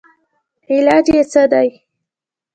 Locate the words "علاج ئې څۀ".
0.73-1.43